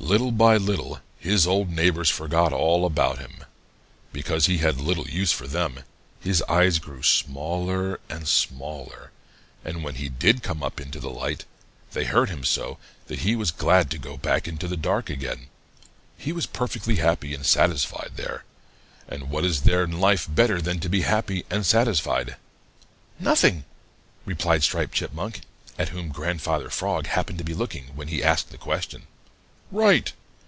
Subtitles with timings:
[0.00, 3.44] "Little by little his old neighbors forgot all about him.
[4.12, 5.80] Because he had little use for them,
[6.20, 9.10] his eyes grew smaller and smaller,
[9.64, 11.46] and when he did come up into the light,
[11.92, 12.78] they hurt him so
[13.08, 15.48] that he was glad to go back into the dark again.
[16.16, 18.44] He was perfectly happy and satisfied there,
[19.08, 22.36] and what is there in life better than to be happy and satisfied?"
[23.18, 23.64] "Nothing,"
[24.24, 25.40] replied Striped Chipmunk,
[25.76, 29.08] at whom Grandfather Frog happened to be looking when he asked the question.
[29.70, 30.14] "Right!"